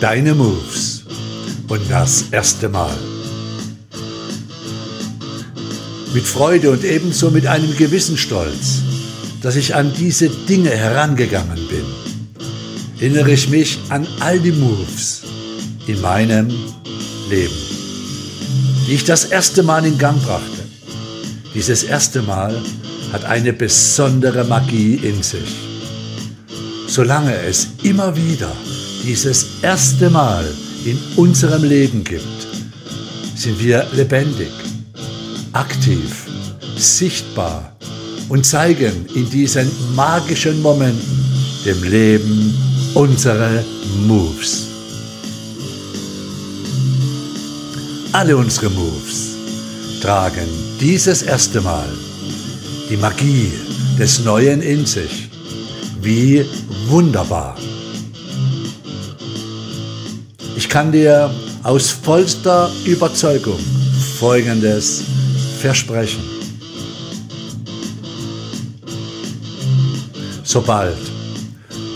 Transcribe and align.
Deine 0.00 0.34
Moves 0.34 1.02
und 1.68 1.82
das 1.90 2.24
erste 2.30 2.70
Mal. 2.70 2.96
Mit 6.14 6.24
Freude 6.24 6.70
und 6.70 6.84
ebenso 6.84 7.30
mit 7.30 7.46
einem 7.46 7.76
gewissen 7.76 8.16
Stolz, 8.16 8.80
dass 9.42 9.56
ich 9.56 9.74
an 9.74 9.92
diese 9.92 10.30
Dinge 10.30 10.70
herangegangen 10.70 11.68
bin, 11.68 11.84
erinnere 12.98 13.32
ich 13.32 13.50
mich 13.50 13.78
an 13.90 14.06
all 14.20 14.40
die 14.40 14.52
Moves 14.52 15.20
in 15.86 16.00
meinem 16.00 16.48
Leben, 17.28 17.54
die 18.88 18.94
ich 18.94 19.04
das 19.04 19.26
erste 19.26 19.62
Mal 19.62 19.84
in 19.84 19.98
Gang 19.98 20.18
brachte. 20.22 20.64
Dieses 21.54 21.82
erste 21.82 22.22
Mal 22.22 22.58
hat 23.12 23.26
eine 23.26 23.52
besondere 23.52 24.44
Magie 24.44 24.94
in 24.94 25.22
sich. 25.22 25.56
Solange 26.86 27.36
es 27.42 27.68
immer 27.82 28.16
wieder 28.16 28.50
dieses 29.02 29.46
erste 29.62 30.10
Mal 30.10 30.44
in 30.84 30.98
unserem 31.16 31.64
Leben 31.64 32.04
gibt, 32.04 32.24
sind 33.34 33.58
wir 33.62 33.86
lebendig, 33.92 34.50
aktiv, 35.52 36.26
sichtbar 36.76 37.76
und 38.28 38.44
zeigen 38.44 39.06
in 39.14 39.28
diesen 39.30 39.70
magischen 39.94 40.60
Momenten 40.62 41.24
dem 41.64 41.82
Leben 41.82 42.54
unsere 42.94 43.64
Moves. 44.06 44.66
Alle 48.12 48.36
unsere 48.36 48.70
Moves 48.70 49.36
tragen 50.00 50.48
dieses 50.80 51.22
erste 51.22 51.60
Mal 51.60 51.88
die 52.88 52.96
Magie 52.96 53.52
des 53.98 54.24
Neuen 54.24 54.62
in 54.62 54.84
sich. 54.84 55.28
Wie 56.00 56.44
wunderbar. 56.88 57.56
Kann 60.70 60.92
dir 60.92 61.28
aus 61.64 61.90
vollster 61.90 62.70
Überzeugung 62.84 63.58
Folgendes 64.20 65.02
versprechen. 65.60 66.22
Sobald 70.44 70.96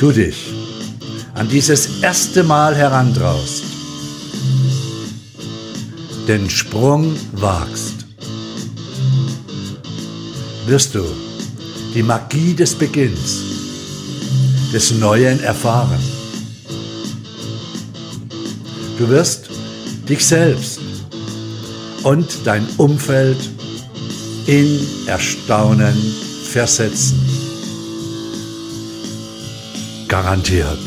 du 0.00 0.11
dich 0.11 0.52
an 1.34 1.48
dieses 1.48 2.02
erste 2.02 2.42
Mal 2.42 2.75
herantraust, 2.75 3.62
den 6.27 6.50
Sprung 6.50 7.14
wagst, 7.30 8.06
wirst 10.67 10.97
du 10.97 11.05
die 11.95 12.02
Magie 12.02 12.55
des 12.55 12.75
Beginns, 12.75 13.41
des 14.72 14.91
Neuen 14.91 15.41
erfahren. 15.45 16.14
Du 18.97 19.09
wirst 19.09 19.50
dich 20.09 20.25
selbst 20.25 20.81
und 22.05 22.47
dein 22.47 22.64
Umfeld 22.77 23.51
in 24.47 24.78
Erstaunen 25.09 25.97
versetzen. 26.45 27.19
Garantiert. 30.06 30.78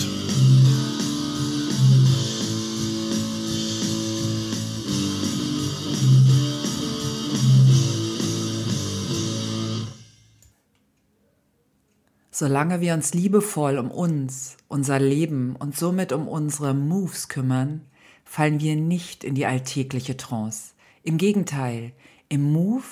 Solange 12.31 12.79
wir 12.79 12.93
uns 12.93 13.13
liebevoll 13.13 13.79
um 13.79 13.91
uns, 13.91 14.55
unser 14.69 14.99
Leben 14.99 15.57
und 15.57 15.75
somit 15.75 16.13
um 16.13 16.29
unsere 16.29 16.73
Moves 16.73 17.27
kümmern, 17.27 17.81
fallen 18.27 18.59
wir 18.59 18.75
nicht 18.75 19.23
in 19.23 19.33
die 19.33 19.45
alltägliche 19.45 20.17
Trance. 20.17 20.73
Im 21.03 21.17
Gegenteil, 21.17 21.93
im 22.29 22.51
Move 22.51 22.83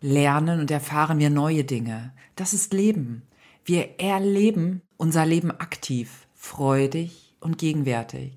lernen 0.00 0.60
und 0.60 0.70
erfahren 0.70 1.18
wir 1.18 1.30
neue 1.30 1.64
Dinge. 1.64 2.12
Das 2.34 2.54
ist 2.54 2.72
Leben. 2.72 3.22
Wir 3.64 4.00
erleben 4.00 4.80
unser 4.96 5.26
Leben 5.26 5.50
aktiv, 5.50 6.26
freudig 6.34 7.34
und 7.40 7.58
gegenwärtig. 7.58 8.32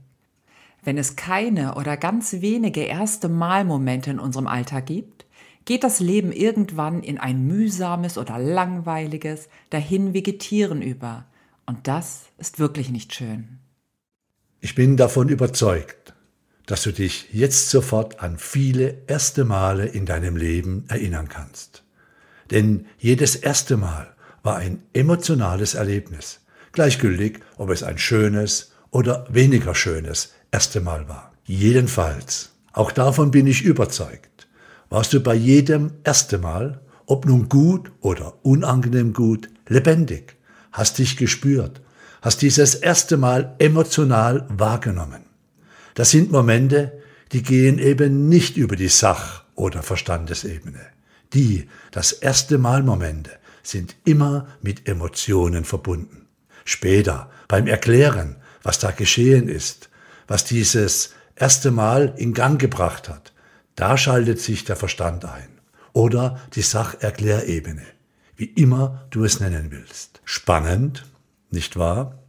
Wenn 0.84 0.98
es 0.98 1.16
keine 1.16 1.76
oder 1.76 1.96
ganz 1.96 2.34
wenige 2.34 2.82
erste 2.82 3.30
Malmomente 3.30 4.12
in 4.12 4.20
unserem 4.20 4.48
Alltag 4.48 4.86
gibt, 4.86 5.26
geht 5.64 5.86
das 5.86 6.02
Leben 6.02 6.34
irgendwann 6.34 7.02
in 7.02 7.18
ein 7.18 7.48
mühsames 7.48 8.18
oder 8.18 8.38
langweiliges 8.38 9.48
Dahinvegetieren 9.70 10.82
über. 10.82 11.26
Und 11.66 11.88
das 11.88 12.26
ist 12.38 12.60
wirklich 12.60 12.90
nicht 12.90 13.14
schön. 13.14 13.60
Ich 14.60 14.76
bin 14.76 14.98
davon 14.98 15.30
überzeugt, 15.30 16.03
dass 16.66 16.84
du 16.84 16.92
dich 16.92 17.30
jetzt 17.32 17.70
sofort 17.70 18.22
an 18.22 18.38
viele 18.38 18.98
erste 19.08 19.46
Male 19.46 19.86
in 19.86 20.06
deinem 20.06 20.38
Leben 20.38 20.86
erinnern 20.88 21.30
kannst. 21.30 21.84
Denn 22.52 22.86
jedes 22.98 23.36
erste 23.36 23.78
Mal 23.78 24.14
war 24.44 24.58
ein 24.58 24.84
emotionales 24.94 25.74
Erlebnis, 25.74 26.42
gleichgültig, 26.72 27.40
ob 27.58 27.70
es 27.70 27.84
ein 27.84 27.98
schönes 27.98 28.72
oder 28.92 29.26
weniger 29.30 29.76
schönes 29.76 30.34
erste 30.52 30.82
Mal 30.82 31.08
war. 31.10 31.34
Jedenfalls, 31.46 32.52
auch 32.72 32.92
davon 32.92 33.32
bin 33.32 33.48
ich 33.48 33.64
überzeugt 33.64 34.34
warst 34.94 35.12
du 35.12 35.22
bei 35.22 35.34
jedem 35.34 35.90
erste 36.04 36.38
Mal, 36.38 36.80
ob 37.08 37.26
nun 37.26 37.50
gut 37.50 37.92
oder 38.02 38.36
unangenehm 38.44 39.12
gut, 39.12 39.50
lebendig, 39.68 40.36
hast 40.72 41.00
dich 41.00 41.18
gespürt, 41.18 41.82
hast 42.22 42.44
dieses 42.44 42.76
erste 42.76 43.18
Mal 43.18 43.56
emotional 43.58 44.46
wahrgenommen. 44.50 45.23
Das 45.94 46.12
sind 46.12 46.32
Momente, 46.32 47.02
die 47.32 47.44
gehen 47.44 47.80
eben 47.80 48.30
nicht 48.30 48.58
über 48.58 48.76
die 48.76 48.88
Sach- 48.88 49.44
oder 49.56 49.84
Verstandesebene. 49.84 50.82
Die, 51.34 51.68
das 51.92 52.12
erste 52.12 52.58
Mal 52.58 52.84
Momente, 52.84 53.32
sind 53.64 53.96
immer 54.06 54.48
mit 54.62 54.88
Emotionen 54.88 55.66
verbunden. 55.66 56.28
Später, 56.66 57.30
beim 57.48 57.68
Erklären, 57.68 58.38
was 58.62 58.80
da 58.80 58.92
geschehen 58.92 59.48
ist, 59.48 59.90
was 60.28 60.46
dieses 60.46 61.14
erste 61.36 61.72
Mal 61.72 62.14
in 62.18 62.34
Gang 62.34 62.60
gebracht 62.60 63.10
hat, 63.10 63.34
da 63.76 63.98
schaltet 63.98 64.40
sich 64.40 64.66
der 64.66 64.76
Verstand 64.76 65.26
ein. 65.26 65.50
Oder 65.94 66.40
die 66.54 66.62
Sacherklärebene, 66.62 67.86
wie 68.36 68.46
immer 68.46 69.06
du 69.12 69.24
es 69.24 69.40
nennen 69.40 69.68
willst. 69.70 70.22
Spannend, 70.26 71.06
nicht 71.52 71.78
wahr? 71.78 72.23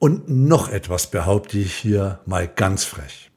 Und 0.00 0.30
noch 0.30 0.70
etwas 0.70 1.10
behaupte 1.10 1.58
ich 1.58 1.74
hier 1.74 2.20
mal 2.24 2.48
ganz 2.48 2.84
frech. 2.84 3.30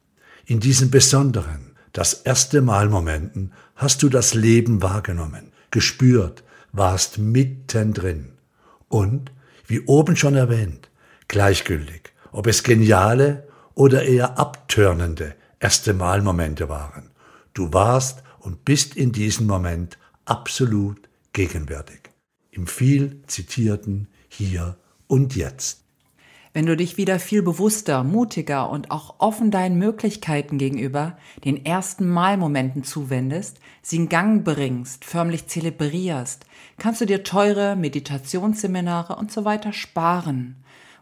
In 0.46 0.60
diesen 0.60 0.90
besonderen, 0.90 1.76
das 1.92 2.14
erste 2.14 2.62
Mal 2.62 2.88
Momenten 2.88 3.52
hast 3.76 4.02
du 4.02 4.08
das 4.08 4.32
Leben 4.32 4.80
wahrgenommen, 4.80 5.52
gespürt, 5.70 6.42
warst 6.72 7.18
mittendrin. 7.18 8.32
Und, 8.88 9.30
wie 9.66 9.82
oben 9.82 10.16
schon 10.16 10.36
erwähnt, 10.36 10.88
gleichgültig, 11.28 12.14
ob 12.32 12.46
es 12.46 12.62
geniale 12.62 13.46
oder 13.74 14.04
eher 14.04 14.38
abtörnende 14.38 15.34
erste 15.60 15.92
Malmomente 15.92 16.70
waren. 16.70 17.10
Du 17.52 17.74
warst 17.74 18.22
und 18.38 18.64
bist 18.64 18.96
in 18.96 19.12
diesem 19.12 19.46
Moment 19.46 19.98
absolut 20.24 21.10
gegenwärtig. 21.34 22.08
Im 22.52 22.66
viel 22.66 23.20
zitierten 23.26 24.08
Hier 24.28 24.78
und 25.08 25.36
Jetzt. 25.36 25.83
Wenn 26.56 26.66
du 26.66 26.76
dich 26.76 26.96
wieder 26.96 27.18
viel 27.18 27.42
bewusster, 27.42 28.04
mutiger 28.04 28.70
und 28.70 28.92
auch 28.92 29.16
offen 29.18 29.50
deinen 29.50 29.76
Möglichkeiten 29.76 30.56
gegenüber 30.56 31.18
den 31.44 31.66
ersten 31.66 32.08
Malmomenten 32.08 32.84
zuwendest, 32.84 33.58
sie 33.82 33.96
in 33.96 34.08
Gang 34.08 34.44
bringst, 34.44 35.04
förmlich 35.04 35.48
zelebrierst, 35.48 36.46
kannst 36.78 37.00
du 37.00 37.06
dir 37.06 37.24
teure 37.24 37.74
Meditationsseminare 37.74 39.16
und 39.16 39.32
so 39.32 39.44
weiter 39.44 39.72
sparen, 39.72 40.54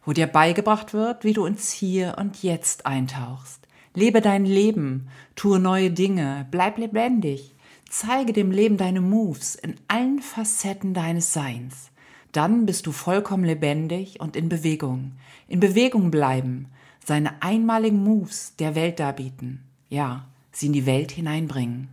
wo 0.06 0.14
dir 0.14 0.26
beigebracht 0.26 0.94
wird, 0.94 1.22
wie 1.22 1.34
du 1.34 1.44
ins 1.44 1.70
Hier 1.70 2.16
und 2.18 2.42
Jetzt 2.42 2.86
eintauchst. 2.86 3.68
Lebe 3.94 4.22
dein 4.22 4.46
Leben, 4.46 5.08
tue 5.36 5.58
neue 5.60 5.90
Dinge, 5.90 6.46
bleib 6.50 6.78
lebendig, 6.78 7.54
zeige 7.90 8.32
dem 8.32 8.52
Leben 8.52 8.78
deine 8.78 9.02
Moves 9.02 9.54
in 9.54 9.74
allen 9.86 10.20
Facetten 10.20 10.94
deines 10.94 11.34
Seins. 11.34 11.91
Dann 12.32 12.66
bist 12.66 12.86
du 12.86 12.92
vollkommen 12.92 13.44
lebendig 13.44 14.20
und 14.20 14.36
in 14.36 14.48
Bewegung. 14.48 15.12
In 15.48 15.60
Bewegung 15.60 16.10
bleiben, 16.10 16.66
seine 17.04 17.42
einmaligen 17.42 18.02
Moves 18.02 18.56
der 18.56 18.74
Welt 18.74 18.98
darbieten. 19.00 19.62
Ja, 19.88 20.26
sie 20.50 20.66
in 20.66 20.72
die 20.72 20.86
Welt 20.86 21.12
hineinbringen. 21.12 21.88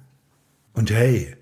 Und 0.74 0.92
hey, 0.92 1.36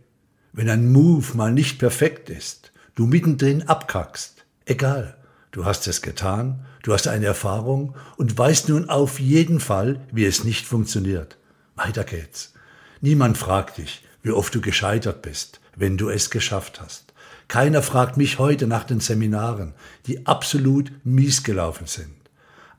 wenn 0.54 0.70
ein 0.70 0.92
Move 0.92 1.36
mal 1.36 1.54
nicht 1.54 1.78
perfekt 1.78 2.30
ist, 2.30 2.72
du 2.96 3.06
mittendrin 3.06 3.64
abkackst, 3.64 4.46
egal, 4.66 5.18
Du 5.58 5.66
hast 5.66 5.88
es 5.88 6.04
getan, 6.04 6.66
du 6.84 6.94
hast 6.94 7.08
eine 7.08 7.26
Erfahrung 7.26 7.96
und 8.18 8.38
weißt 8.38 8.70
nun 8.70 8.90
auf 8.90 9.20
jeden 9.20 9.60
Fall, 9.60 10.00
wie 10.12 10.26
es 10.26 10.44
nicht 10.44 10.68
funktioniert. 10.68 11.38
Weiter 11.76 12.04
geht's. 12.04 12.54
Niemand 13.02 13.40
fragt 13.40 13.80
dich, 13.80 14.04
wie 14.22 14.30
oft 14.30 14.54
du 14.54 14.62
gescheitert 14.62 15.24
bist, 15.24 15.60
wenn 15.76 15.98
du 15.98 16.10
es 16.10 16.30
geschafft 16.30 16.80
hast. 16.80 17.07
Keiner 17.48 17.82
fragt 17.82 18.18
mich 18.18 18.40
heute 18.40 18.68
nach 18.68 18.84
den 18.84 19.00
Seminaren, 19.00 19.74
die 20.06 20.26
absolut 20.26 20.92
mies 21.04 21.44
gelaufen 21.44 21.88
sind. 21.88 22.16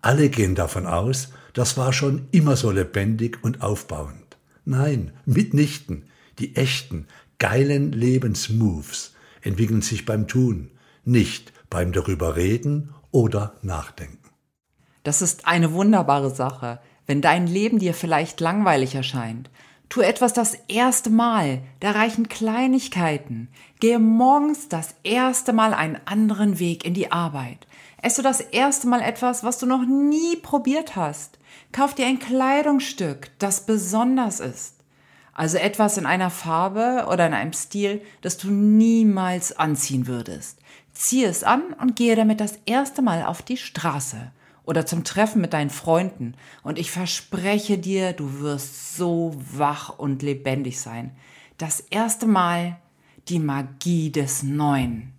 Alle 0.02 0.28
gehen 0.28 0.54
davon 0.54 0.86
aus, 0.86 1.30
das 1.54 1.76
war 1.76 1.92
schon 1.92 2.28
immer 2.30 2.56
so 2.56 2.70
lebendig 2.70 3.38
und 3.42 3.62
aufbauend. 3.62 4.36
Nein, 4.64 5.12
mitnichten. 5.24 6.04
Die 6.38 6.54
echten, 6.54 7.06
geilen 7.38 7.90
Lebensmoves 7.92 9.14
entwickeln 9.42 9.82
sich 9.82 10.04
beim 10.04 10.28
Tun, 10.28 10.70
nicht 11.04 11.52
beim 11.70 11.92
darüber 11.92 12.36
reden 12.36 12.94
oder 13.10 13.54
nachdenken. 13.62 14.30
Das 15.02 15.22
ist 15.22 15.46
eine 15.46 15.72
wunderbare 15.72 16.30
Sache, 16.30 16.80
wenn 17.06 17.22
dein 17.22 17.46
Leben 17.46 17.78
dir 17.78 17.94
vielleicht 17.94 18.40
langweilig 18.40 18.94
erscheint. 18.94 19.50
Tu 19.88 20.02
etwas 20.02 20.34
das 20.34 20.54
erste 20.68 21.08
Mal, 21.08 21.60
da 21.80 21.92
reichen 21.92 22.28
Kleinigkeiten. 22.28 23.48
Gehe 23.80 23.98
morgens 23.98 24.68
das 24.68 24.94
erste 25.02 25.54
Mal 25.54 25.72
einen 25.72 25.98
anderen 26.04 26.58
Weg 26.58 26.84
in 26.84 26.92
die 26.92 27.10
Arbeit. 27.10 27.66
Esse 28.02 28.22
das 28.22 28.40
erste 28.40 28.86
Mal 28.86 29.00
etwas, 29.00 29.44
was 29.44 29.58
du 29.58 29.64
noch 29.64 29.86
nie 29.86 30.36
probiert 30.36 30.94
hast. 30.94 31.38
Kauf 31.72 31.94
dir 31.94 32.06
ein 32.06 32.18
Kleidungsstück, 32.18 33.30
das 33.38 33.64
besonders 33.64 34.40
ist. 34.40 34.74
Also 35.32 35.56
etwas 35.56 35.96
in 35.96 36.04
einer 36.04 36.30
Farbe 36.30 37.06
oder 37.10 37.26
in 37.26 37.32
einem 37.32 37.52
Stil, 37.54 38.02
das 38.20 38.36
du 38.36 38.50
niemals 38.50 39.56
anziehen 39.56 40.06
würdest. 40.06 40.58
Zieh 40.92 41.24
es 41.24 41.44
an 41.44 41.62
und 41.80 41.96
gehe 41.96 42.16
damit 42.16 42.40
das 42.40 42.58
erste 42.66 43.00
Mal 43.02 43.24
auf 43.24 43.40
die 43.40 43.56
Straße 43.56 44.32
oder 44.68 44.84
zum 44.84 45.02
Treffen 45.02 45.40
mit 45.40 45.54
deinen 45.54 45.70
Freunden. 45.70 46.34
Und 46.62 46.78
ich 46.78 46.90
verspreche 46.90 47.78
dir, 47.78 48.12
du 48.12 48.40
wirst 48.40 48.98
so 48.98 49.34
wach 49.52 49.98
und 49.98 50.22
lebendig 50.22 50.78
sein. 50.78 51.16
Das 51.56 51.80
erste 51.80 52.26
Mal 52.26 52.76
die 53.28 53.38
Magie 53.38 54.12
des 54.12 54.42
Neuen. 54.42 55.14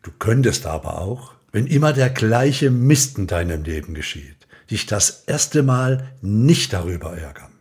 Du 0.00 0.10
könntest 0.18 0.64
aber 0.64 1.02
auch, 1.02 1.34
wenn 1.52 1.66
immer 1.66 1.92
der 1.92 2.08
gleiche 2.08 2.70
Mist 2.70 3.18
in 3.18 3.26
deinem 3.26 3.62
Leben 3.62 3.92
geschieht, 3.92 4.46
dich 4.70 4.86
das 4.86 5.24
erste 5.26 5.62
Mal 5.62 6.08
nicht 6.22 6.72
darüber 6.72 7.14
ärgern. 7.14 7.52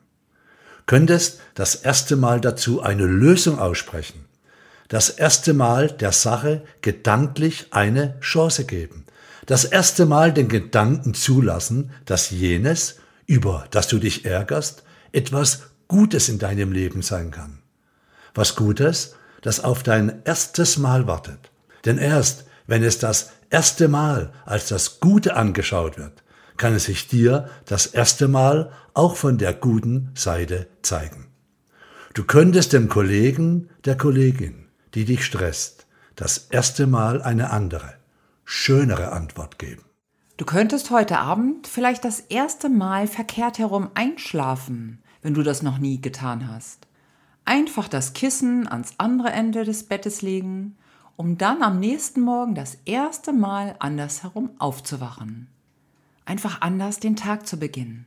Könntest 0.85 1.41
das 1.56 1.75
erste 1.75 2.15
Mal 2.15 2.39
dazu 2.39 2.81
eine 2.81 3.06
Lösung 3.06 3.59
aussprechen. 3.59 4.23
Das 4.88 5.09
erste 5.09 5.53
Mal 5.53 5.91
der 5.91 6.13
Sache 6.13 6.63
gedanklich 6.80 7.68
eine 7.71 8.18
Chance 8.21 8.63
geben 8.63 9.03
das 9.47 9.63
erste 9.63 10.05
Mal 10.05 10.33
den 10.33 10.49
Gedanken 10.49 11.15
zulassen, 11.15 11.91
dass 12.05 12.29
jenes, 12.29 12.99
über 13.25 13.65
das 13.71 13.88
du 13.88 13.97
dich 13.97 14.25
ärgerst, 14.25 14.83
etwas 15.11 15.63
Gutes 15.88 16.29
in 16.29 16.38
deinem 16.38 16.71
Leben 16.71 17.01
sein 17.01 17.31
kann. 17.31 17.59
Was 18.35 18.55
Gutes, 18.55 19.15
das 19.41 19.63
auf 19.63 19.83
dein 19.83 20.21
erstes 20.25 20.77
Mal 20.77 21.07
wartet. 21.07 21.49
Denn 21.85 21.97
erst, 21.97 22.45
wenn 22.67 22.83
es 22.83 22.99
das 22.99 23.31
erste 23.49 23.88
Mal 23.88 24.33
als 24.45 24.67
das 24.67 24.99
Gute 24.99 25.35
angeschaut 25.35 25.97
wird, 25.97 26.23
kann 26.57 26.73
es 26.73 26.85
sich 26.85 27.07
dir 27.07 27.49
das 27.65 27.85
erste 27.85 28.27
Mal 28.27 28.71
auch 28.94 29.15
von 29.15 29.38
der 29.38 29.53
guten 29.53 30.11
Seite 30.13 30.67
zeigen. 30.81 31.27
Du 32.13 32.25
könntest 32.25 32.73
dem 32.73 32.89
Kollegen, 32.89 33.69
der 33.85 33.95
Kollegin, 33.95 34.65
die 34.94 35.05
dich 35.05 35.23
stresst, 35.23 35.85
das 36.15 36.47
erste 36.49 36.88
Mal 36.88 37.21
eine 37.21 37.51
andere, 37.51 37.94
schönere 38.49 39.11
Antwort 39.11 39.59
geben. 39.59 39.83
Du 40.38 40.45
könntest 40.45 40.89
heute 40.89 41.19
Abend 41.19 41.67
vielleicht 41.67 42.05
das 42.05 42.21
erste 42.21 42.69
Mal 42.69 43.05
verkehrt 43.05 43.59
herum 43.59 43.89
einschlafen, 43.94 45.03
wenn 45.21 45.33
du 45.33 45.44
das 45.44 45.63
noch 45.63 45.79
nie 45.79 45.99
getan 45.99 46.47
hast. 46.47 46.88
Einfach 47.44 47.89
das 47.89 48.13
Kissen 48.13 48.65
ans 48.65 48.94
andere 48.99 49.31
Ende 49.31 49.65
des 49.65 49.83
Bettes 49.83 50.21
legen, 50.21 50.77
um 51.17 51.38
dann 51.38 51.61
am 51.61 51.81
nächsten 51.81 52.21
Morgen 52.21 52.55
das 52.55 52.77
erste 52.85 53.33
Mal 53.33 53.75
andersherum 53.79 54.51
aufzuwachen. 54.59 55.49
Einfach 56.23 56.61
anders 56.61 57.01
den 57.01 57.17
Tag 57.17 57.47
zu 57.47 57.59
beginnen. 57.59 58.05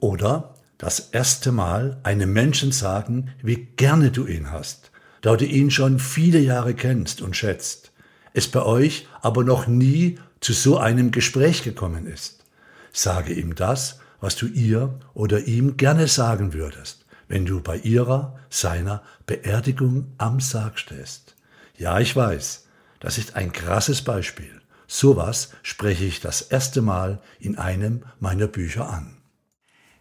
Oder 0.00 0.54
das 0.76 1.00
erste 1.12 1.50
Mal 1.50 1.98
einem 2.02 2.30
Menschen 2.34 2.72
sagen, 2.72 3.30
wie 3.42 3.56
gerne 3.56 4.10
du 4.10 4.26
ihn 4.26 4.50
hast, 4.50 4.90
da 5.22 5.34
du 5.34 5.46
ihn 5.46 5.70
schon 5.70 5.98
viele 5.98 6.40
Jahre 6.40 6.74
kennst 6.74 7.22
und 7.22 7.36
schätzt 7.36 7.91
es 8.34 8.48
bei 8.48 8.62
euch 8.62 9.06
aber 9.20 9.44
noch 9.44 9.66
nie 9.66 10.18
zu 10.40 10.52
so 10.52 10.78
einem 10.78 11.10
Gespräch 11.10 11.62
gekommen 11.62 12.06
ist. 12.06 12.44
Sage 12.92 13.32
ihm 13.32 13.54
das, 13.54 14.00
was 14.20 14.36
du 14.36 14.46
ihr 14.46 14.98
oder 15.14 15.46
ihm 15.46 15.76
gerne 15.76 16.08
sagen 16.08 16.52
würdest, 16.52 17.04
wenn 17.28 17.46
du 17.46 17.60
bei 17.60 17.76
ihrer, 17.78 18.38
seiner 18.50 19.02
Beerdigung 19.26 20.12
am 20.18 20.40
Sarg 20.40 20.78
stehst. 20.78 21.34
Ja, 21.76 21.98
ich 22.00 22.14
weiß, 22.14 22.66
das 23.00 23.18
ist 23.18 23.36
ein 23.36 23.52
krasses 23.52 24.02
Beispiel. 24.02 24.60
Sowas 24.86 25.50
spreche 25.62 26.04
ich 26.04 26.20
das 26.20 26.42
erste 26.42 26.82
Mal 26.82 27.20
in 27.40 27.56
einem 27.56 28.04
meiner 28.20 28.46
Bücher 28.46 28.88
an. 28.90 29.16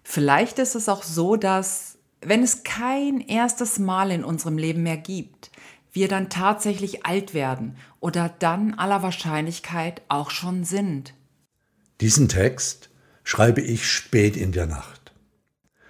Vielleicht 0.03 0.59
ist 0.59 0.75
es 0.75 0.89
auch 0.89 1.03
so, 1.03 1.35
dass, 1.35 1.97
wenn 2.21 2.43
es 2.43 2.63
kein 2.63 3.21
erstes 3.21 3.79
Mal 3.79 4.11
in 4.11 4.23
unserem 4.23 4.57
Leben 4.57 4.83
mehr 4.83 4.97
gibt, 4.97 5.50
wir 5.91 6.07
dann 6.07 6.29
tatsächlich 6.29 7.05
alt 7.05 7.33
werden 7.33 7.75
oder 7.99 8.33
dann 8.39 8.73
aller 8.75 9.03
Wahrscheinlichkeit 9.03 10.01
auch 10.07 10.31
schon 10.31 10.63
sind. 10.63 11.13
Diesen 11.99 12.29
Text 12.29 12.89
schreibe 13.23 13.61
ich 13.61 13.89
spät 13.89 14.37
in 14.37 14.51
der 14.51 14.67
Nacht. 14.67 15.11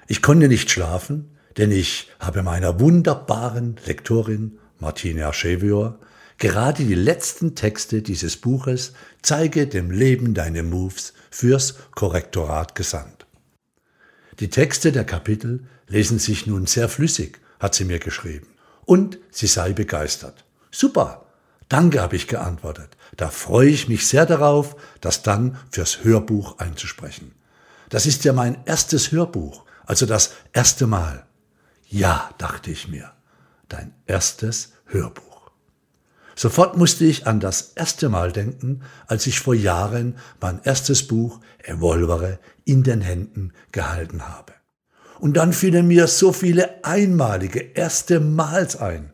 Ich 0.08 0.22
konnte 0.22 0.48
nicht 0.48 0.70
schlafen, 0.70 1.38
denn 1.58 1.72
ich 1.72 2.10
habe 2.20 2.44
meiner 2.44 2.80
wunderbaren 2.80 3.78
Lektorin 3.86 4.60
Martina 4.80 5.32
Schevior 5.32 6.00
gerade 6.38 6.84
die 6.84 6.96
letzten 6.96 7.56
Texte 7.56 8.02
dieses 8.02 8.38
Buches 8.38 8.94
Zeige 9.22 9.68
dem 9.68 9.92
Leben 9.92 10.34
deine 10.34 10.64
Moves 10.64 11.14
fürs 11.30 11.76
Korrektorat 11.92 12.74
gesandt. 12.74 13.28
Die 14.40 14.50
Texte 14.50 14.92
der 14.92 15.04
Kapitel 15.04 15.68
lesen 15.88 16.18
sich 16.18 16.48
nun 16.48 16.66
sehr 16.66 16.90
flüssig, 16.90 17.40
hat 17.60 17.76
sie 17.76 17.86
mir 17.86 18.00
geschrieben 18.00 18.51
und 18.92 19.20
sie 19.30 19.48
sei 19.48 19.72
begeistert. 19.72 20.44
Super, 20.70 21.26
danke, 21.70 22.02
habe 22.02 22.18
ich 22.18 22.28
geantwortet. 22.28 22.98
Da 23.16 23.30
freue 23.30 23.70
ich 23.70 23.88
mich 23.88 24.06
sehr 24.06 24.26
darauf, 24.26 24.76
das 25.00 25.24
dann 25.24 25.58
fürs 25.70 26.04
Hörbuch 26.04 26.58
einzusprechen. 26.58 27.34
Das 27.88 28.06
ist 28.06 28.26
ja 28.26 28.34
mein 28.34 28.58
erstes 28.66 29.14
Hörbuch, 29.14 29.64
also 29.86 30.06
das 30.06 30.34
erste 30.52 30.88
Mal. 30.88 31.26
Ja, 31.88 32.32
dachte 32.38 32.70
ich 32.70 32.90
mir, 32.90 33.14
dein 33.70 33.94
erstes 34.08 34.74
Hörbuch. 34.88 35.52
Sofort 36.36 36.76
musste 36.76 37.06
ich 37.06 37.28
an 37.28 37.40
das 37.40 37.72
erste 37.76 38.10
Mal 38.10 38.34
denken, 38.34 38.82
als 39.08 39.26
ich 39.26 39.40
vor 39.40 39.56
Jahren 39.56 40.18
mein 40.42 40.60
erstes 40.66 41.08
Buch 41.08 41.40
Evolvere 41.64 42.40
in 42.66 42.84
den 42.84 43.00
Händen 43.00 43.54
gehalten 43.72 44.28
habe. 44.28 44.52
Und 45.22 45.38
dann 45.38 45.54
fielen 45.54 45.86
mir 45.88 46.08
so 46.08 46.34
viele 46.34 46.84
einmalige 46.84 47.60
erste 47.60 48.20
Mals 48.20 48.76
ein, 48.76 49.12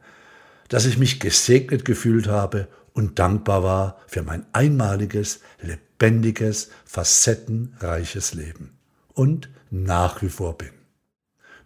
dass 0.69 0.85
ich 0.85 0.97
mich 0.97 1.19
gesegnet 1.19 1.83
gefühlt 1.83 2.27
habe 2.27 2.69
und 2.93 3.19
dankbar 3.19 3.61
war 3.61 3.99
für 4.07 4.23
mein 4.23 4.45
einmaliges, 4.53 5.41
lebendiges, 5.61 6.69
facettenreiches 6.85 8.33
Leben. 8.33 8.77
Und 9.15 9.49
nach 9.69 10.21
wie 10.21 10.29
vor 10.29 10.57
bin. 10.57 10.69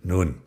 Nun, 0.01 0.41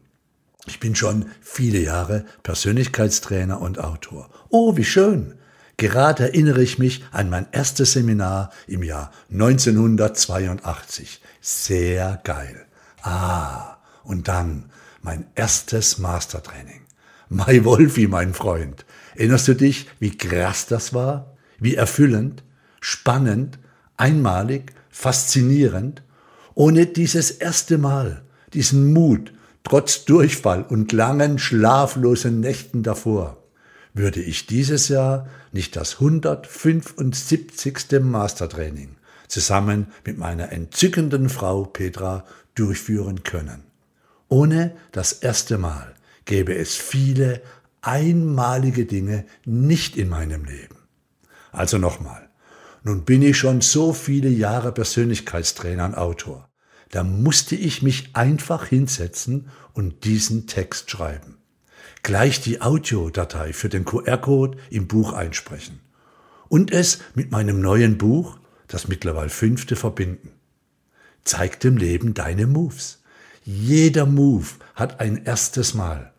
ich 0.67 0.81
bin 0.81 0.97
schon 0.97 1.27
viele 1.41 1.79
Jahre 1.79 2.25
Persönlichkeitstrainer 2.43 3.61
und 3.61 3.79
Autor. 3.79 4.29
Oh, 4.49 4.77
wie 4.77 4.85
schön! 4.85 5.35
Gerade 5.77 6.25
erinnere 6.25 6.65
ich 6.65 6.81
mich 6.81 7.05
an 7.13 7.31
mein 7.31 7.47
erstes 7.53 7.93
Seminar 7.93 8.51
im 8.67 8.83
Jahr 8.83 9.13
1982. 9.31 11.21
Sehr 11.41 12.21
geil. 12.25 12.67
Ah, 13.03 13.75
und 14.05 14.29
dann 14.29 14.67
mein 15.03 15.27
erstes 15.35 15.99
Mastertraining. 15.99 16.83
Mai 17.29 17.65
Wolfi, 17.65 18.07
mein 18.07 18.35
Freund. 18.35 18.85
Erinnerst 19.17 19.49
du 19.49 19.55
dich, 19.55 19.89
wie 19.99 20.17
krass 20.17 20.67
das 20.67 20.95
war? 20.95 21.37
Wie 21.59 21.75
erfüllend, 21.75 22.45
spannend, 22.81 23.59
einmalig, 23.97 24.73
faszinierend? 24.91 26.03
Ohne 26.55 26.87
dieses 26.87 27.31
erste 27.31 27.79
Mal, 27.79 28.23
diesen 28.53 28.93
Mut, 28.93 29.33
trotz 29.65 30.05
Durchfall 30.05 30.63
und 30.63 30.93
langen 30.93 31.39
schlaflosen 31.39 32.41
Nächten 32.41 32.83
davor, 32.83 33.43
würde 33.95 34.21
ich 34.21 34.47
dieses 34.47 34.89
Jahr 34.89 35.29
nicht 35.53 35.77
das 35.77 35.95
175. 35.95 38.01
Mastertraining 38.01 38.97
zusammen 39.29 39.87
mit 40.05 40.19
meiner 40.19 40.53
entzückenden 40.53 41.29
Frau 41.29 41.65
Petra 41.65 42.25
durchführen 42.55 43.23
können. 43.23 43.65
Ohne 44.35 44.75
das 44.91 45.13
erste 45.13 45.59
Mal 45.59 45.95
gäbe 46.25 46.57
es 46.57 46.75
viele 46.75 47.41
einmalige 47.83 48.85
Dinge 48.85 49.27
nicht 49.45 49.97
in 49.97 50.09
meinem 50.09 50.45
Leben. 50.45 50.75
Also 51.53 51.79
nochmal, 51.79 52.29
nun 52.83 53.05
bin 53.05 53.23
ich 53.23 53.39
schon 53.39 53.61
so 53.61 53.93
viele 53.93 54.29
Jahre 54.29 54.73
Persönlichkeitstrainer 54.73 55.85
und 55.85 55.95
Autor. 55.95 56.49
Da 56.91 57.05
musste 57.05 57.55
ich 57.55 57.83
mich 57.83 58.11
einfach 58.17 58.67
hinsetzen 58.67 59.51
und 59.73 60.03
diesen 60.03 60.49
Text 60.49 60.91
schreiben. 60.91 61.39
Gleich 62.03 62.41
die 62.41 62.61
Audiodatei 62.61 63.53
für 63.53 63.69
den 63.69 63.85
QR-Code 63.85 64.59
im 64.69 64.89
Buch 64.89 65.13
einsprechen. 65.13 65.79
Und 66.49 66.73
es 66.73 66.99
mit 67.15 67.31
meinem 67.31 67.61
neuen 67.61 67.99
Buch, 67.99 68.37
das 68.67 68.89
mittlerweile 68.89 69.31
fünfte, 69.31 69.77
verbinden. 69.77 70.33
Zeig 71.23 71.61
dem 71.61 71.77
Leben 71.77 72.15
deine 72.15 72.49
Moves. 72.49 73.04
Jeder 73.45 74.07
Move 74.07 74.47
hat 74.75 75.01
ein 75.01 75.25
erstes 75.25 75.75
Mal. 75.75 76.13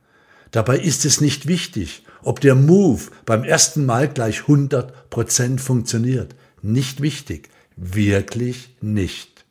Dabei 0.52 0.78
ist 0.78 1.06
es 1.06 1.22
nicht 1.22 1.48
wichtig, 1.48 2.06
ob 2.22 2.40
der 2.40 2.56
Move 2.56 3.02
beim 3.26 3.44
ersten 3.44 3.86
Mal 3.86 4.08
gleich 4.08 4.42
100% 4.42 5.60
funktioniert. 5.60 6.36
Nicht 6.62 7.02
wichtig. 7.02 7.50
Wirklich 7.76 8.76
nicht. 8.80 9.46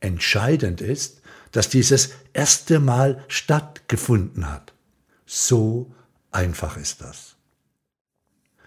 Entscheidend 0.00 0.80
ist, 0.80 1.20
dass 1.52 1.68
dieses 1.68 2.10
erste 2.32 2.80
Mal 2.80 3.22
stattgefunden 3.28 4.50
hat. 4.50 4.72
So 5.26 5.92
einfach 6.30 6.76
ist 6.76 7.00
das. 7.00 7.36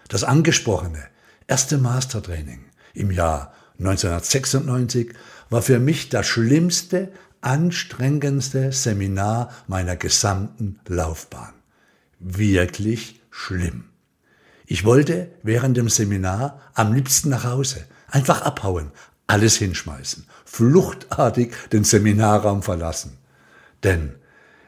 Das 0.08 0.22
angesprochene 0.22 1.02
erste 1.46 1.78
Mastertraining 1.78 2.66
im 2.92 3.10
Jahr 3.10 3.54
1996 3.78 5.14
war 5.50 5.62
für 5.62 5.78
mich 5.78 6.08
das 6.08 6.26
schlimmste, 6.26 7.12
anstrengendste 7.44 8.72
Seminar 8.72 9.50
meiner 9.66 9.96
gesamten 9.96 10.80
Laufbahn. 10.86 11.52
Wirklich 12.18 13.20
schlimm. 13.30 13.84
Ich 14.66 14.84
wollte 14.84 15.28
während 15.42 15.76
dem 15.76 15.88
Seminar 15.88 16.60
am 16.72 16.92
liebsten 16.92 17.28
nach 17.28 17.44
Hause, 17.44 17.84
einfach 18.08 18.42
abhauen, 18.42 18.90
alles 19.26 19.56
hinschmeißen, 19.56 20.26
fluchtartig 20.44 21.52
den 21.70 21.84
Seminarraum 21.84 22.62
verlassen. 22.62 23.18
Denn 23.82 24.14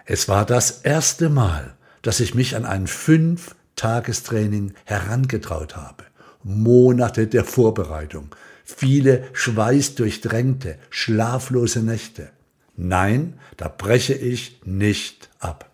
es 0.04 0.28
war 0.28 0.44
das 0.44 0.82
erste 0.82 1.30
Mal, 1.30 1.76
dass 2.02 2.20
ich 2.20 2.34
mich 2.34 2.56
an 2.56 2.64
ein 2.64 2.86
Fünf-Tagestraining 2.86 4.74
herangetraut 4.84 5.76
habe. 5.76 6.04
Monate 6.42 7.26
der 7.26 7.44
Vorbereitung, 7.44 8.34
viele 8.64 9.24
schweißdurchdrängte, 9.32 10.78
schlaflose 10.90 11.80
Nächte. 11.80 12.30
Nein, 12.76 13.38
da 13.56 13.68
breche 13.68 14.14
ich 14.14 14.60
nicht 14.64 15.30
ab. 15.38 15.70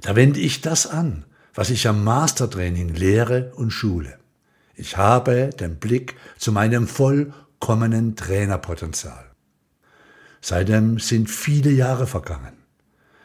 Da 0.00 0.16
wende 0.16 0.40
ich 0.40 0.60
das 0.60 0.86
an, 0.86 1.24
was 1.54 1.70
ich 1.70 1.86
am 1.86 2.02
Mastertraining 2.02 2.94
lehre 2.94 3.52
und 3.54 3.70
schule. 3.70 4.18
Ich 4.74 4.96
habe 4.96 5.50
den 5.50 5.76
Blick 5.76 6.16
zu 6.38 6.50
meinem 6.50 6.88
vollkommenen 6.88 8.16
Trainerpotenzial. 8.16 9.26
Seitdem 10.40 10.98
sind 10.98 11.30
viele 11.30 11.70
Jahre 11.70 12.08
vergangen. 12.08 12.54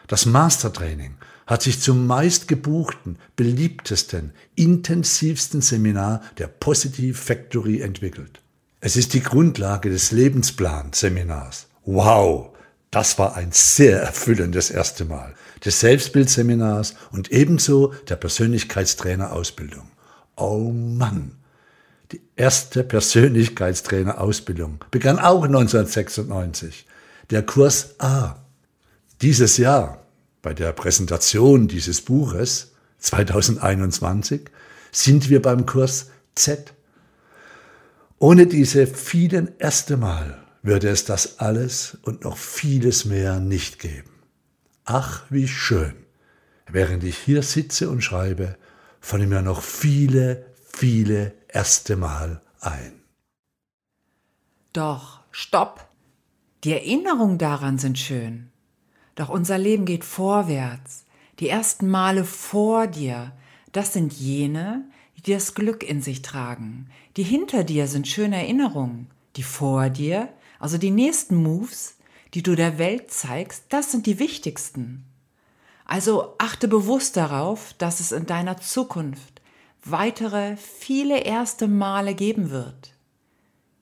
Das 0.08 0.26
Mastertraining 0.26 1.16
hat 1.48 1.64
sich 1.64 1.82
zum 1.82 2.06
meistgebuchten, 2.06 3.18
beliebtesten, 3.36 4.34
intensivsten 4.56 5.62
Seminar 5.62 6.22
der 6.38 6.48
Positive 6.48 7.18
Factory 7.18 7.82
entwickelt. 7.82 8.42
Es 8.82 8.96
ist 8.96 9.14
die 9.14 9.24
Grundlage 9.24 9.90
des 9.90 10.12
Lebensplan-Seminars. 10.12 11.68
Wow, 11.86 12.56
das 12.98 13.20
war 13.20 13.36
ein 13.36 13.52
sehr 13.52 14.02
erfüllendes 14.02 14.72
erste 14.72 15.06
Mal 15.06 15.36
des 15.64 15.82
Selbstbildseminars 15.82 16.96
und 17.12 17.32
ebenso 17.32 17.94
der 18.10 18.16
Persönlichkeitstrainerausbildung. 18.16 19.88
Oh 20.36 20.72
Mann, 20.72 21.34
die 22.12 22.22
erste 22.36 22.84
Persönlichkeitstrainerausbildung 22.84 24.84
begann 24.90 25.20
auch 25.20 25.44
1996. 25.44 26.88
Der 27.30 27.44
Kurs 27.44 28.00
A. 28.00 28.38
Dieses 29.22 29.58
Jahr, 29.58 30.04
bei 30.42 30.56
der 30.56 30.72
Präsentation 30.72 31.68
dieses 31.68 32.02
Buches 32.02 32.72
2021, 32.98 34.50
sind 34.92 35.30
wir 35.30 35.44
beim 35.44 35.68
Kurs 35.68 36.08
Z. 36.34 36.74
Ohne 38.18 38.48
diese 38.48 38.88
vielen 38.88 39.52
erste 39.60 39.98
Mal 39.98 40.47
würde 40.68 40.90
es 40.90 41.06
das 41.06 41.40
alles 41.40 41.98
und 42.04 42.26
noch 42.26 42.38
vieles 42.38 43.06
mehr 43.06 43.40
nicht 43.40 43.80
geben. 43.80 44.12
Ach, 44.84 45.24
wie 45.30 45.48
schön, 45.48 45.94
während 46.70 47.06
ich 47.06 47.18
hier 47.18 47.42
sitze 47.42 47.90
und 47.90 48.02
schreibe, 48.02 48.58
fallen 49.00 49.30
mir 49.30 49.42
noch 49.42 49.62
viele, 49.62 50.46
viele 50.70 51.34
erste 51.48 51.96
Mal 51.96 52.42
ein. 52.60 53.02
Doch, 54.74 55.22
stopp! 55.32 55.88
Die 56.66 56.74
Erinnerungen 56.74 57.38
daran 57.38 57.78
sind 57.78 57.98
schön. 57.98 58.50
Doch 59.16 59.30
unser 59.30 59.58
Leben 59.58 59.86
geht 59.86 60.04
vorwärts. 60.04 61.06
Die 61.40 61.48
ersten 61.48 61.88
Male 61.88 62.26
vor 62.26 62.88
dir, 62.88 63.32
das 63.72 63.94
sind 63.94 64.12
jene, 64.12 64.84
die 65.16 65.32
das 65.32 65.54
Glück 65.54 65.84
in 65.84 66.02
sich 66.02 66.24
tragen. 66.24 66.90
Die 67.16 67.24
hinter 67.24 67.64
dir 67.64 67.88
sind 67.88 68.06
schöne 68.06 68.36
Erinnerungen. 68.36 69.10
Die 69.38 69.44
vor 69.44 69.90
dir, 69.90 70.30
also 70.60 70.78
die 70.78 70.92
nächsten 70.92 71.36
Moves, 71.36 71.98
die 72.34 72.44
du 72.44 72.56
der 72.56 72.78
Welt 72.78 73.12
zeigst, 73.12 73.66
das 73.70 73.92
sind 73.92 74.06
die 74.06 74.20
wichtigsten. 74.20 75.06
Also 75.86 76.36
achte 76.38 76.68
bewusst 76.68 77.16
darauf, 77.16 77.74
dass 77.78 78.00
es 78.00 78.12
in 78.12 78.26
deiner 78.26 78.58
Zukunft 78.58 79.42
weitere 79.84 80.58
viele 80.58 81.20
erste 81.22 81.68
Male 81.68 82.14
geben 82.14 82.50
wird. 82.50 82.94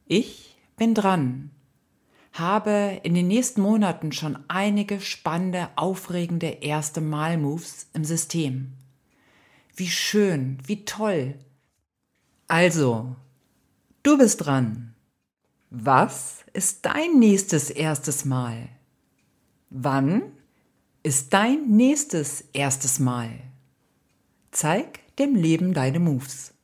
Ich 0.06 0.58
bin 0.78 0.94
dran, 0.94 1.50
habe 2.34 3.00
in 3.04 3.16
den 3.16 3.28
nächsten 3.28 3.62
Monaten 3.62 4.12
schon 4.12 4.38
einige 4.48 5.00
spannende, 5.00 5.70
aufregende 5.76 6.48
erste 6.48 7.02
Mal-Moves 7.02 7.88
im 7.94 8.04
System. 8.04 8.74
Wie 9.76 9.90
schön, 9.90 10.60
wie 10.66 10.86
toll. 10.86 11.36
Also, 12.48 13.16
du 14.04 14.18
bist 14.18 14.46
dran. 14.46 14.95
Was 15.70 16.46
ist 16.54 16.86
dein 16.86 17.20
nächstes 17.20 17.70
erstes 17.70 18.26
Mal? 18.26 18.70
Wann 19.70 20.24
ist 21.04 21.34
dein 21.34 21.68
nächstes 21.68 22.42
erstes 22.54 23.00
Mal? 23.00 23.32
Zeig 24.52 25.16
dem 25.18 25.36
Leben 25.36 25.74
deine 25.74 26.00
Moves. 26.00 26.55